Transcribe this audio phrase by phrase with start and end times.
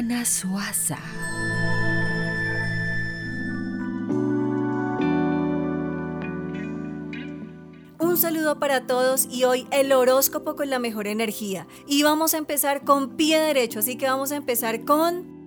[0.00, 0.98] Juliana Suaza.
[7.98, 11.66] Un saludo para todos y hoy el horóscopo con la mejor energía.
[11.86, 15.39] Y vamos a empezar con pie derecho, así que vamos a empezar con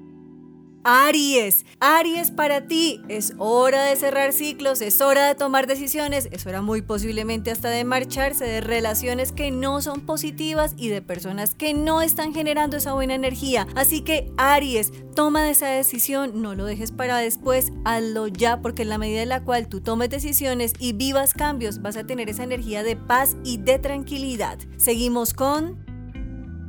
[0.86, 6.46] Aries, Aries para ti, es hora de cerrar ciclos, es hora de tomar decisiones, es
[6.46, 11.56] hora muy posiblemente hasta de marcharse de relaciones que no son positivas y de personas
[11.56, 13.66] que no están generando esa buena energía.
[13.76, 18.90] Así que Aries, toma esa decisión, no lo dejes para después, hazlo ya, porque en
[18.90, 22.44] la medida en la cual tú tomes decisiones y vivas cambios, vas a tener esa
[22.44, 24.60] energía de paz y de tranquilidad.
[24.76, 25.78] Seguimos con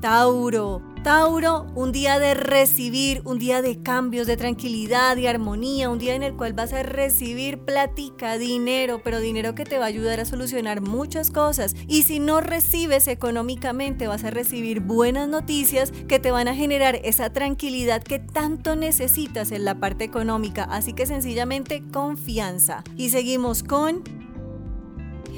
[0.00, 0.93] Tauro.
[1.04, 6.14] Tauro, un día de recibir, un día de cambios, de tranquilidad, y armonía, un día
[6.14, 10.18] en el cual vas a recibir platica, dinero, pero dinero que te va a ayudar
[10.18, 11.76] a solucionar muchas cosas.
[11.88, 16.98] Y si no recibes económicamente, vas a recibir buenas noticias que te van a generar
[17.04, 20.64] esa tranquilidad que tanto necesitas en la parte económica.
[20.64, 22.82] Así que sencillamente confianza.
[22.96, 24.23] Y seguimos con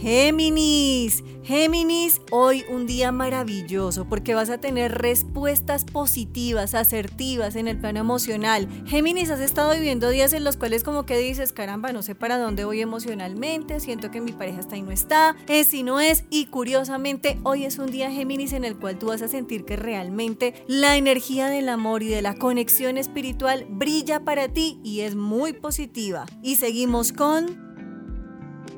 [0.01, 7.79] Géminis, Géminis, hoy un día maravilloso porque vas a tener respuestas positivas, asertivas en el
[7.79, 8.69] plano emocional.
[8.87, 12.39] Géminis, has estado viviendo días en los cuales como que dices, caramba, no sé para
[12.39, 16.25] dónde voy emocionalmente, siento que mi pareja está y no está, es y no es,
[16.31, 19.77] y curiosamente hoy es un día Géminis en el cual tú vas a sentir que
[19.77, 25.17] realmente la energía del amor y de la conexión espiritual brilla para ti y es
[25.17, 26.27] muy positiva.
[26.43, 27.66] Y seguimos con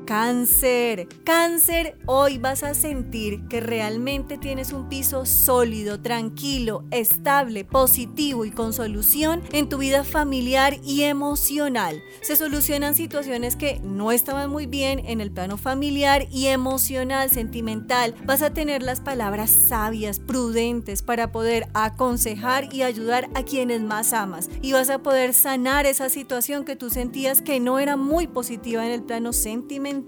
[0.09, 8.43] Cáncer, cáncer, hoy vas a sentir que realmente tienes un piso sólido, tranquilo, estable, positivo
[8.43, 12.01] y con solución en tu vida familiar y emocional.
[12.21, 18.15] Se solucionan situaciones que no estaban muy bien en el plano familiar y emocional, sentimental.
[18.25, 24.13] Vas a tener las palabras sabias, prudentes para poder aconsejar y ayudar a quienes más
[24.13, 24.49] amas.
[24.63, 28.83] Y vas a poder sanar esa situación que tú sentías que no era muy positiva
[28.83, 29.98] en el plano sentimental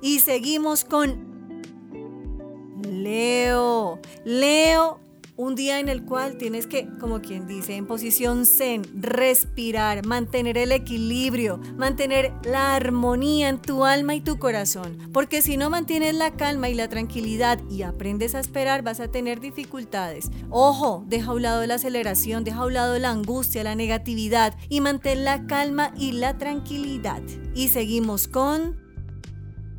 [0.00, 1.32] y seguimos con
[2.82, 3.98] Leo.
[4.24, 5.00] Leo
[5.36, 10.58] un día en el cual tienes que, como quien dice, en posición zen, respirar, mantener
[10.58, 14.98] el equilibrio, mantener la armonía en tu alma y tu corazón.
[15.12, 19.08] Porque si no mantienes la calma y la tranquilidad y aprendes a esperar, vas a
[19.08, 20.30] tener dificultades.
[20.50, 24.54] Ojo, deja a un lado la aceleración, deja a un lado la angustia, la negatividad
[24.68, 27.22] y mantén la calma y la tranquilidad.
[27.54, 28.81] Y seguimos con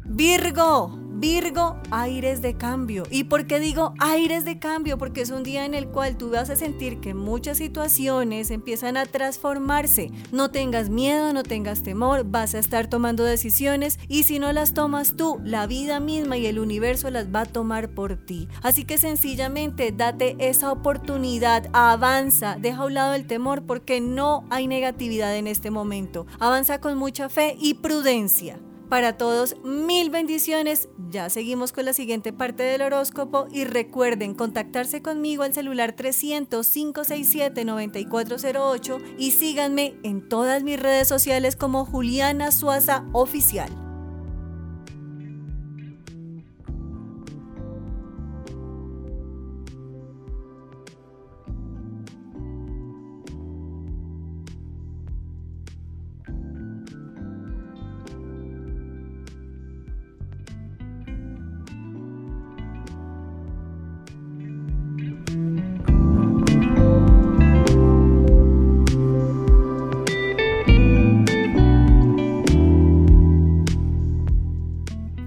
[0.06, 3.04] Virgo, Virgo, aires de cambio.
[3.10, 4.98] ¿Y por qué digo aires de cambio?
[4.98, 8.98] Porque es un día en el cual tú vas a sentir que muchas situaciones empiezan
[8.98, 10.12] a transformarse.
[10.34, 14.74] No tengas miedo, no tengas temor, vas a estar tomando decisiones y si no las
[14.74, 18.50] tomas tú, la vida misma y el universo las va a tomar por ti.
[18.62, 24.44] Así que sencillamente date esa oportunidad, avanza, deja a un lado el temor porque no
[24.50, 26.28] hay negatividad en este momento.
[26.40, 28.60] Avanza con mucha fe y prudencia.
[28.94, 30.88] Para todos, mil bendiciones.
[31.10, 36.68] Ya seguimos con la siguiente parte del horóscopo y recuerden contactarse conmigo al celular 300
[36.68, 43.83] 567 9408 y síganme en todas mis redes sociales como Juliana Suaza Oficial.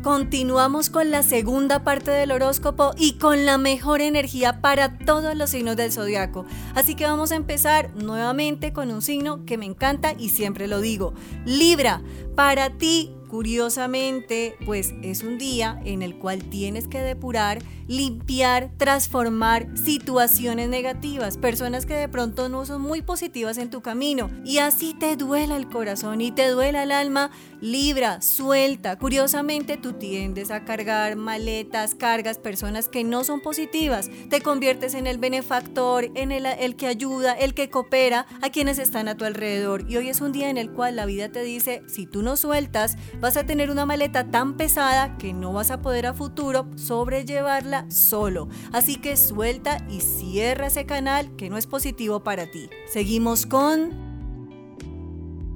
[0.03, 5.51] Continuamos con la segunda parte del horóscopo y con la mejor energía para todos los
[5.51, 6.47] signos del zodiaco.
[6.75, 10.81] Así que vamos a empezar nuevamente con un signo que me encanta y siempre lo
[10.81, 11.15] digo.
[11.45, 12.03] Libra,
[12.37, 17.59] para ti Curiosamente, pues es un día en el cual tienes que depurar,
[17.89, 24.31] limpiar, transformar situaciones negativas, personas que de pronto no son muy positivas en tu camino.
[24.45, 27.31] Y así te duela el corazón y te duela el alma,
[27.67, 28.97] libra, suelta.
[28.97, 35.07] Curiosamente, tú tiendes a cargar maletas, cargas, personas que no son positivas, te conviertes en
[35.07, 39.25] el benefactor, en el, el que ayuda, el que coopera a quienes están a tu
[39.25, 42.23] alrededor y hoy es un día en el cual la vida te dice, si tú
[42.23, 46.15] no sueltas, vas a tener una maleta tan pesada que no vas a poder a
[46.15, 48.49] futuro sobrellevarla solo.
[48.73, 52.71] Así que suelta y cierra ese canal que no es positivo para ti.
[52.87, 54.06] Seguimos con...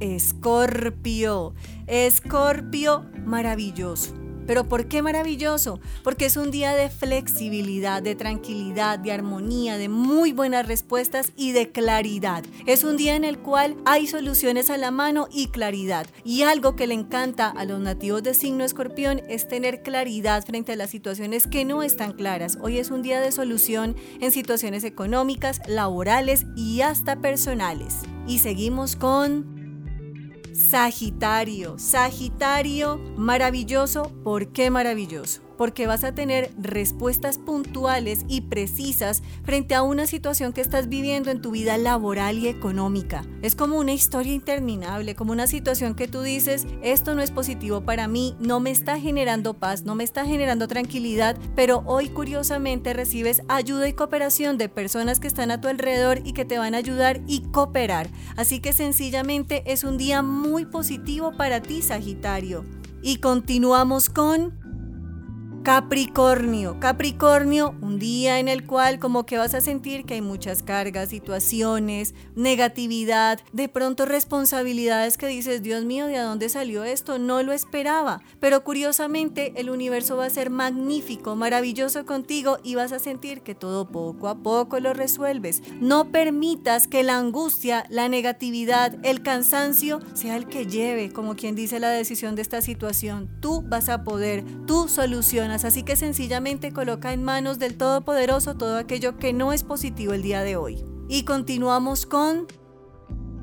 [0.00, 1.55] Escorpio.
[1.87, 4.20] Escorpio maravilloso
[4.50, 5.79] ¿Pero por qué maravilloso?
[6.02, 11.52] Porque es un día de flexibilidad, de tranquilidad, de armonía, de muy buenas respuestas y
[11.52, 12.43] de claridad.
[12.67, 16.08] Es un día en el cual hay soluciones a la mano y claridad.
[16.25, 20.73] Y algo que le encanta a los nativos de signo escorpión es tener claridad frente
[20.73, 22.58] a las situaciones que no están claras.
[22.61, 27.99] Hoy es un día de solución en situaciones económicas, laborales y hasta personales.
[28.26, 29.60] Y seguimos con
[30.52, 31.79] Sagitario.
[31.79, 34.11] Sagitario, maravilloso.
[34.25, 35.50] ¿Por qué maravilloso?
[35.61, 41.31] Porque vas a tener respuestas puntuales y precisas frente a una situación que estás viviendo
[41.31, 43.27] en tu vida laboral y económica.
[43.43, 47.83] Es como una historia interminable, como una situación que tú dices, esto no es positivo
[47.83, 52.95] para mí, no me está generando paz, no me está generando tranquilidad, pero hoy curiosamente
[52.95, 56.75] recibes ayuda y cooperación de personas que están a tu alrededor y que te van
[56.75, 58.09] a ayudar y cooperar.
[58.35, 62.65] Así que sencillamente es un día muy positivo para ti, Sagitario.
[63.03, 64.60] Y continuamos con
[65.62, 70.62] Capricornio, Capricornio, un día en el cual como que vas a sentir que hay muchas
[70.62, 77.19] cargas, situaciones, negatividad, de pronto responsabilidades que dices, Dios mío, ¿de dónde salió esto?
[77.19, 78.23] No lo esperaba.
[78.41, 83.55] Pero curiosamente el universo va a ser magnífico, maravilloso contigo y vas a sentir que
[83.55, 85.62] todo poco a poco lo resuelves.
[85.79, 91.55] No permitas que la angustia, la negatividad, el cansancio sea el que lleve, como quien
[91.55, 93.29] dice la decisión de esta situación.
[93.41, 98.79] Tú vas a poder, tú solucionas así que sencillamente coloca en manos del Todopoderoso todo
[98.79, 100.85] aquello que no es positivo el día de hoy.
[101.08, 102.47] Y continuamos con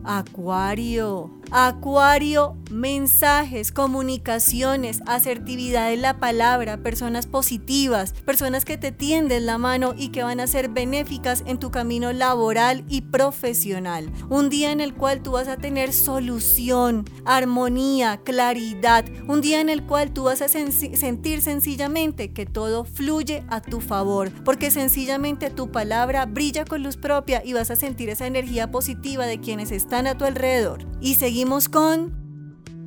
[0.06, 1.30] Acuario.
[1.52, 9.94] Acuario, mensajes, comunicaciones, asertividad en la palabra, personas positivas, personas que te tienden la mano
[9.98, 14.12] y que van a ser benéficas en tu camino laboral y profesional.
[14.30, 19.06] Un día en el cual tú vas a tener solución, armonía, claridad.
[19.28, 23.80] Un día en el cual tú vas a sentir sencillamente que todo fluye a tu
[23.80, 28.70] favor, porque sencillamente tu palabra brilla con luz propia y vas a sentir esa energía
[28.70, 30.86] positiva de quienes están a tu alrededor.
[31.00, 32.12] Y seguimos con